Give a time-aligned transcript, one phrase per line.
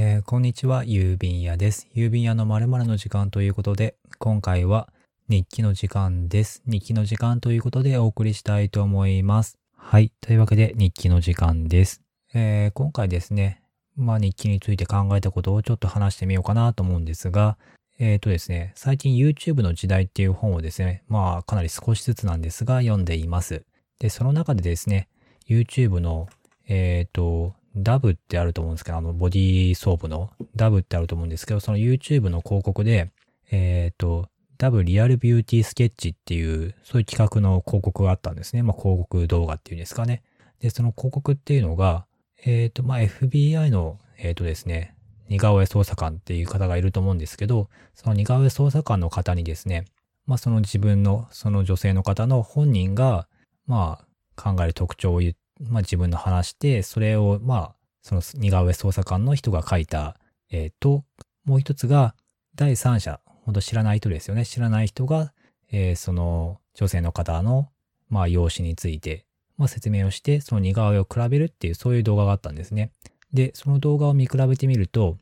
[0.00, 1.88] えー、こんにちは、郵便屋です。
[1.92, 4.88] 郵便屋の〇〇の時間ということで、今回は
[5.28, 6.62] 日記の時間です。
[6.66, 9.58] 日記の時間ということでお送りしたいと思います。
[9.76, 10.12] はい。
[10.20, 12.00] というわけで日記の時間です。
[12.32, 13.60] えー、今回ですね、
[13.96, 17.58] まあ日記について考えたことをちょっと話してみようかなと思うんですが、
[17.98, 23.64] えっ、ー、とですね、最近 YouTube の時代っていう本をですね、まあかなり少しずつなんですが読んでいます。
[23.98, 25.08] で、その中でですね、
[25.48, 26.28] YouTube の、
[26.68, 33.10] えっ、ー、と、ダブってあると思うんですけど、あの、ボディーソープのダブってあると思うんですけど、その YouTube の広告で、
[33.50, 38.62] えっ、ー、と、ダブリアルビューティースケッチっていう、そういう企画の広告があったんですね。
[38.62, 40.22] まあ、広告動画っていうんですかね。
[40.60, 42.06] で、その広告っていうのが、
[42.44, 44.94] えっ、ー、と、まあ、FBI の、えっ、ー、とですね、
[45.28, 49.84] 似顔絵捜査官っていう方がいると思うんですけど、その似顔絵捜査官の方にですね、
[50.26, 53.28] まあ、その自分の、その女性の方の本人が、
[53.66, 54.00] ま
[54.36, 57.74] あ、考える特徴を言っまあ自分の話して、それを、まあ、
[58.08, 60.16] その似顔絵捜査官の人が書いた、
[60.50, 61.04] えっ、ー、と、
[61.44, 62.14] もう一つが、
[62.54, 64.46] 第三者、ほんと知らない人ですよね。
[64.46, 65.34] 知らない人が、
[65.70, 67.68] えー、その女性の方の、
[68.08, 69.26] まあ、容姿について、
[69.58, 72.92] まあ、説明をして、その似顔絵を比べるっていう、そういう動画があったんですね。
[73.34, 75.18] で、その動画を見比べてみると、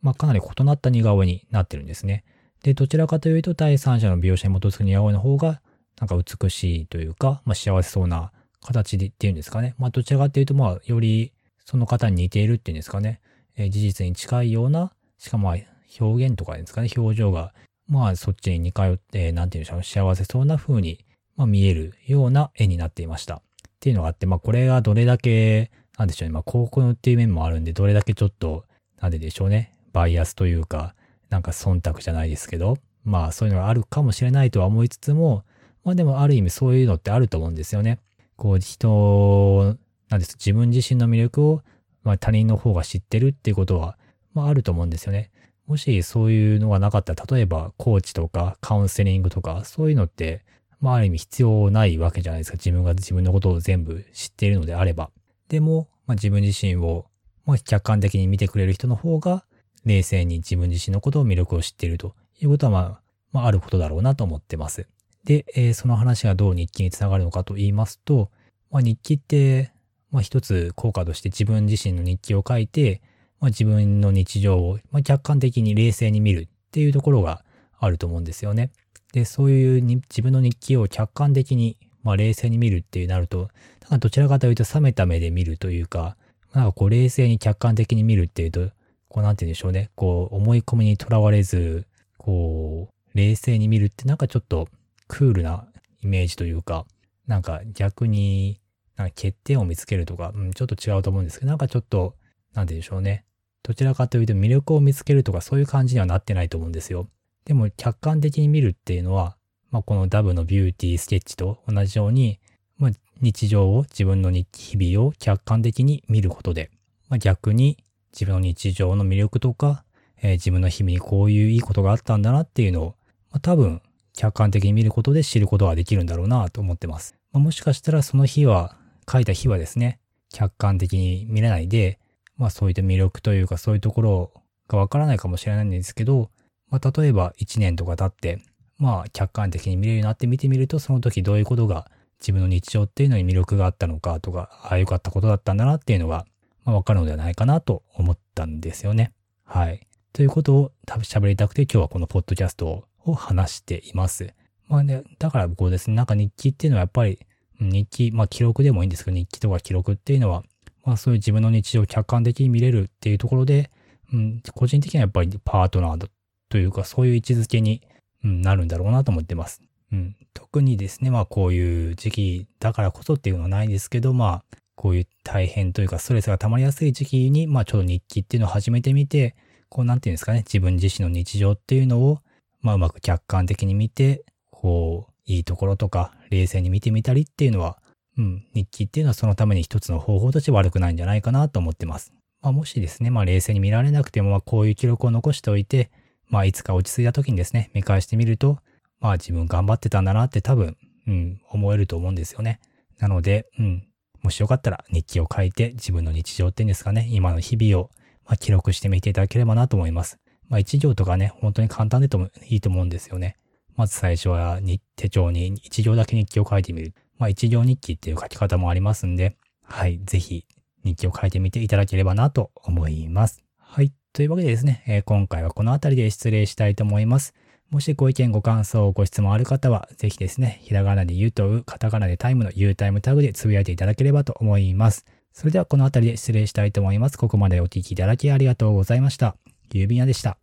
[0.00, 2.24] まあ、かなり異なった似顔絵になってるんですね。
[2.62, 5.60] で、どちらかというと、第三者の描写に基づく似顔絵の方が、
[6.00, 8.32] なんか美しいというか、まあ、幸せそうな
[8.62, 9.74] 形でっていうんですかね。
[9.76, 11.32] まあ、どちらかっていうと、まあ、より
[11.68, 13.20] その方に似ているっていうんですかね。
[13.54, 15.54] え、事実に近いような、しかも
[16.00, 17.52] 表現とかですかね、表情が、
[17.86, 21.04] まあ、そっちに似通って、なんていうんでしょう、幸せそうな風に、
[21.36, 23.34] まあ、見えるような絵になっていました。
[23.34, 23.40] っ
[23.80, 28.64] ていうのがあって、まあ、これがどれだけ、なんでしょうね、まあ、広告っていう面もあるんで、どれだけちょっと、
[28.98, 30.94] なんででしょうね、バイアスというか、
[31.28, 35.44] なんか忖度じゃないですけど、まあ、そういうのがあるかもしれないとは思いつつも、
[35.84, 37.98] まあでもある意味そういうのってあると思うんですよね。
[38.36, 39.76] こう人、
[40.08, 41.62] なんです、自分自身の魅力を、
[42.02, 43.98] まあ、他人の方が知ってるっていうことは、
[44.34, 45.30] まああると思うんですよね。
[45.66, 50.42] もしそういうのがなかったら、例えばコーチとかカウンセリングとか、そういうのって、
[50.80, 52.56] まあある意味必要ないわけじゃないですか。
[52.56, 55.10] 自分が自分のことを全部知っているのであれば。
[55.48, 57.06] でも、まあ自分自身を、
[57.44, 59.44] まあ客観的に見てくれる人の方が、
[59.84, 63.00] 冷静に自分自身のことを魅力を知っているということは、まあ、
[63.32, 64.86] まああることだろうなと思ってます。
[65.24, 68.30] で、えー、その話がどう日記につながるのかと言いますと、
[68.70, 69.72] まあ、日記って、
[70.10, 73.02] まあ、一つ効果として自分自身の日記を書いて、
[73.40, 77.44] まあ、自分の日常を、まあ、客観的に冷静に見るっていうところが
[77.78, 78.70] あると思うんですよね。
[79.12, 83.48] で、そういう自分の日記を客観的に、まあ、冷静に見るっていうなると、
[83.82, 86.16] なんかどちらかというと冷めた目で見るというか、
[86.52, 88.70] なんかこう冷静に客観的に見るっていうと、
[89.08, 89.90] こうなんて言うんでしょうね。
[89.94, 91.86] こう思い込みにとらわれず、
[92.18, 94.68] こう冷静に見るってなんかちょっと
[95.06, 95.66] クールな
[96.02, 96.86] イメージというか、
[97.26, 98.60] なんか逆に、
[98.98, 102.16] なんか欠点を見つけるとか、うん、ちょっと違うと思うんですけど、なんかちょっと、
[102.52, 103.24] なんて言うんでしょうね。
[103.62, 107.08] どちらかというと魅力を見つけるとかそういう感じにはなってないと思うんですよ。
[107.44, 109.36] でも客観的に見るっていうのは、
[109.70, 112.40] まあ、このダブのビューティースケッチと同じように、
[112.76, 116.70] まあ、日常を、自分の日々を客観的に見ることで、
[117.08, 117.78] まあ、逆に
[118.12, 119.84] 自分の日常の魅力とか、
[120.22, 122.96] えー、自分の日々にこういういいことがあったんだなっていうのを、
[123.30, 123.82] まあ、多分
[124.16, 127.14] 客観的に見ることで知ることができるんだろうなと思ってます。
[127.32, 128.77] まあ、もしかしたらその日は、
[129.10, 130.00] 書いた日はですね、
[130.32, 131.98] 客観的に見れないで、
[132.36, 134.32] まあそういった魅力というかそういうところ
[134.68, 136.30] がわからないかもしれないんですけど、
[136.68, 138.42] まあ例えば1年とか経って、
[138.78, 146.26] まあ客観的に見れるようになって見てみると、その時どういうことが自分の日常っていうのに魅力があったのかとか、ああ良かったことだったんだなっていうのが、
[146.64, 149.12] まあわかるのではないかなと思ったんですよね。
[149.44, 149.86] はい。
[150.12, 154.34] ということを喋りたくて今日はこのポッドキャストを話しています。
[154.66, 157.18] まあね、だからこうですね、なんか日記っていうのはやっぱり、
[157.60, 160.44] 日記、まあ記録でもいいんですけど、日記とか記録っていうのは、
[160.84, 163.70] まあそういう自分の日常を客観的に見れるっていうところで、
[164.12, 166.08] うん、個人的にはやっぱりパートナー
[166.48, 167.82] というか、そういう位置づけに、
[168.24, 169.62] うん、なるんだろうなと思ってます。
[169.92, 179.34] うん、特にですね、まあこういう時期だからこそっていうのはないんですけど、まあ、こういう大変というかストレスが溜まりやすい時期に、まあちょっと日記っていうのを始めてみて、
[179.68, 182.18] こうなんていうんですかね、自分自身の日常っていうのを、
[182.60, 187.78] まあうまく客観的に見て、こう、いいところとか、冷静に見てみたりっていうのは、
[188.16, 192.12] うん、日記っていうのはそのために一つの方法として悪くないんじゃないかなと思ってます。
[192.40, 195.90] まあもしですね、まあ冷静に見られなくても、まあこういう記録を残しておいて、
[196.28, 198.58] まあいつか落ち着いた時にですね、見返してみると、
[199.00, 200.76] まあ自分頑張ってたんだなって多分、
[201.06, 202.60] うん、思えると思うんですよね。
[202.98, 203.86] なので、うん、
[204.22, 207.90] もしよかったら日記を書いて自分の日常っていうんですかね、今の日々を、
[208.24, 210.18] まあ、記録してみていただければなと思います。
[210.48, 213.36] まあ一行とかね、本当に簡単でともいいと思うんですよね。
[213.78, 214.58] まず最初は
[214.96, 216.94] 手帳に一行だけ日記を書いてみる。
[217.16, 220.46] まあ一行日記っていう書き方もありますんで、はい、ぜひ
[220.84, 223.44] 日記を書いてみていただければなと思います。
[223.56, 223.92] はい。
[224.12, 227.34] というわけでですね、えー、今回はこの辺りで失礼したいと思います。
[227.70, 235.06] もしご意見、ご感想、ご質問ある方は、ぜひですね、ひらがなで言うとう、カタカナでタイムの U タイムタグでつぶやいていただければと思います。
[235.32, 237.16] それではこの辺りで失礼したいと思います。
[237.16, 239.36] ここまでお聴きいただきありがとうございました。
[239.70, 240.36] 郵便屋でした。